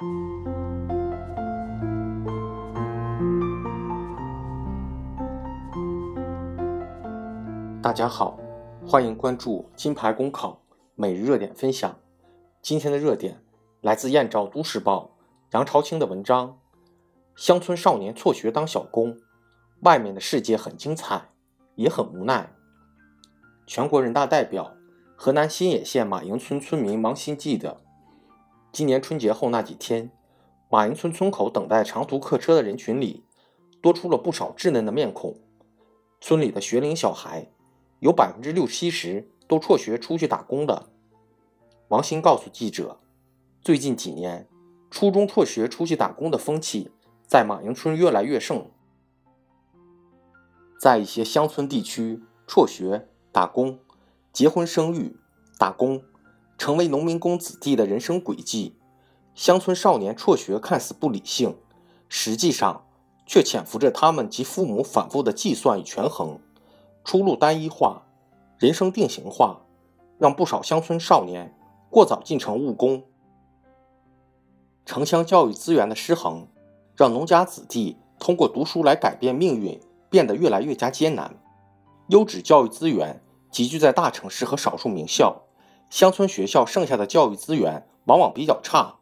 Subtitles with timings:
[0.00, 0.06] 大
[7.92, 8.38] 家好，
[8.86, 10.62] 欢迎关注金牌公考
[10.94, 11.94] 每日热点分享。
[12.62, 13.42] 今天的热点
[13.82, 15.10] 来自燕赵都市报
[15.50, 16.58] 杨朝清的文章：
[17.36, 19.18] 乡村少年辍学当小工，
[19.82, 21.28] 外面的世界很精彩，
[21.74, 22.50] 也很无奈。
[23.66, 24.74] 全国人大代表、
[25.14, 27.82] 河南新野县马营村村民王新记得，
[28.72, 30.10] 今年春节后那几天，
[30.68, 33.24] 马营村村口等待长途客车的人群里，
[33.80, 35.36] 多出了不少稚嫩的面孔。
[36.20, 37.50] 村里的学龄小孩。
[38.00, 40.88] 有百分之六七十都辍学出去打工了。
[41.88, 42.98] 王鑫告诉记者，
[43.60, 44.48] 最近几年，
[44.90, 46.90] 初中辍学出去打工的风气
[47.26, 48.70] 在马营村越来越盛。
[50.80, 53.78] 在一些乡村地区，辍学、打工、
[54.32, 55.18] 结婚生育、
[55.58, 56.02] 打工，
[56.60, 58.76] 成为农民工子弟的人生轨迹。
[59.34, 61.56] 乡村少年辍学看似不理性，
[62.06, 62.84] 实际上
[63.24, 66.38] 却潜伏着他们及父母反复的计算与权衡。
[67.02, 68.02] 出路单一化，
[68.58, 69.62] 人生定型化，
[70.18, 71.56] 让不少乡村少年
[71.88, 73.04] 过早进城务工。
[74.84, 76.46] 城乡教育资源的失衡，
[76.94, 79.80] 让农家子弟通过读书来改变命运
[80.10, 81.34] 变得越来越加艰难。
[82.08, 85.40] 优质教育资源集聚在大城市和少数名校，
[85.90, 88.94] 乡村学校剩下的教育资源往往比较差。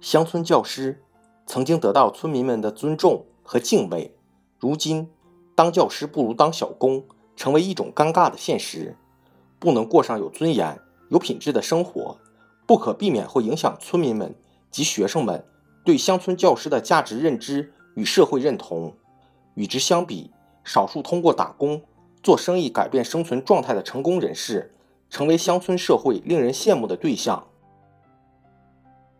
[0.00, 1.02] 乡村教师。
[1.44, 4.16] 曾经得到村民们的尊重和敬畏，
[4.58, 5.10] 如今
[5.56, 7.04] 当教师不如当小工，
[7.36, 8.96] 成为一种尴尬的现实。
[9.58, 12.16] 不能过上有尊严、有品质的生活，
[12.64, 14.34] 不可避免会影响村民们
[14.70, 15.44] 及学生们
[15.84, 18.94] 对乡村教师的价值认知与社会认同。
[19.54, 20.30] 与之相比，
[20.64, 21.82] 少数通过打工、
[22.22, 24.74] 做生意改变生存状态的成功人士，
[25.10, 27.46] 成为乡村社会令人羡慕的对象。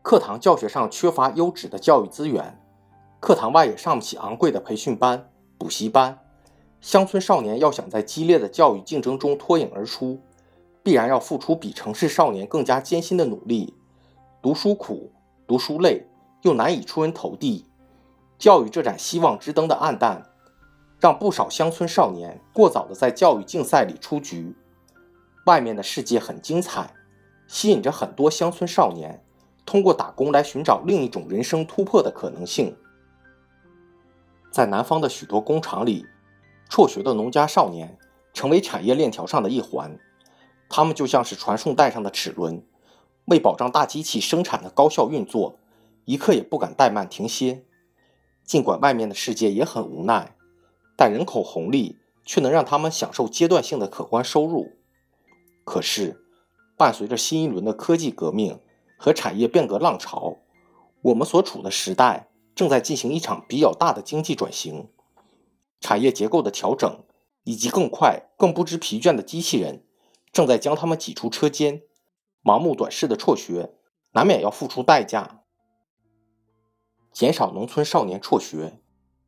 [0.03, 2.59] 课堂教学上缺乏优质的教育资源，
[3.21, 6.19] 课堂外也上不起昂贵的培训班、补习班。
[6.81, 10.19] 乡村少年要想在激烈的教育竞争中脱颖而出，
[10.83, 13.75] 必然要付出比城市少年更加艰辛的努力。
[14.43, 15.13] 读书苦，
[15.47, 16.05] 读书累，
[16.43, 17.67] 又难以出人头地。
[18.37, 20.32] 教育这盏希望之灯的暗淡，
[21.03, 24.55] 让不少乡村少年过早的在教育竞赛里出局。
[25.47, 26.95] 外面的世界很精彩，
[27.49, 29.21] 吸引着很多乡村少年。
[29.67, 32.77] 通过打工来寻找另一种人生突破的可能性。
[34.53, 36.07] 在南方的许多工厂里，
[36.69, 37.99] 辍学的农家少年
[38.33, 39.99] 成为产业链条上的一环，
[40.69, 42.65] 他们就像是传送带上的齿轮，
[43.25, 45.59] 为保障大机器生产的高效运作，
[46.05, 47.65] 一刻也不敢怠慢停歇。
[48.45, 50.37] 尽管外面的世界也很无奈，
[50.97, 54.73] 但人口红利却能让他们享受阶段性的可观收入。
[55.65, 56.25] 可是，
[56.77, 58.59] 伴随着新一轮的科技革命，
[58.97, 60.39] 和产业变革浪潮，
[61.03, 64.91] 我们所处的时代正在进行一场比较大的经济转型，
[65.81, 67.05] 产业结构的调整，
[67.45, 69.85] 以及更快、更不知疲倦的机器人，
[70.33, 71.83] 正在将他们挤出车间。
[72.45, 73.73] 盲目短视的辍学，
[74.15, 75.45] 难免要付出代价。
[77.13, 78.82] 减少农村少年辍学，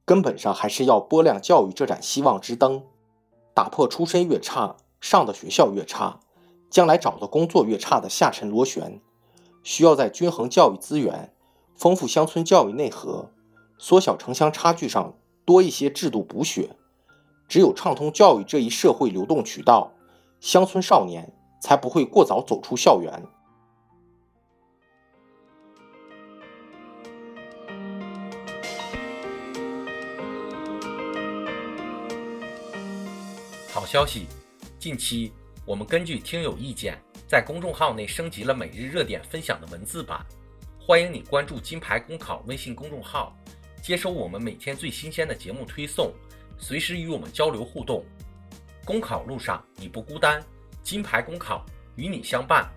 [0.04, 2.82] 根本上还是要拨亮教育这盏希望之灯，
[3.54, 6.20] 打破出身越差、上的学校越差、
[6.70, 9.00] 将来找的工作越差的下沉螺旋。
[9.62, 11.32] 需要在均衡教育资源、
[11.74, 13.30] 丰富乡村教育内核、
[13.78, 15.14] 缩小城乡差距上
[15.46, 16.76] 多一些制度补血。
[17.48, 19.90] 只有畅通教育这一社会流动渠道，
[20.40, 21.32] 乡村少年
[21.62, 23.22] 才不会过早走出校园。
[33.74, 34.28] 好消息！
[34.78, 35.32] 近期
[35.66, 36.96] 我们根据听友意见。
[37.26, 40.24] 在公众号内升级了每日热点分享的文字版，
[40.78, 43.36] 欢迎你关注“金牌公考”微信公众号，
[43.82, 46.14] 接收我们每天最新鲜的节目推送，
[46.56, 48.04] 随时与我们交流互动。
[48.84, 50.40] 公考路上你不孤单，
[50.84, 52.70] 金牌公考与你相伴。